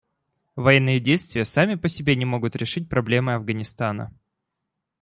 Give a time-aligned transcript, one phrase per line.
[0.55, 4.11] Военные действия сами по себе не могут решить проблемы Афганистана.